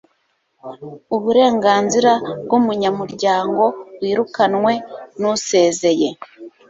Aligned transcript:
uburenganzira 1.15 2.11
bw'umunyamuryango 2.43 3.63
wirukanwe 4.01 4.73
n'usezeye 5.19 6.09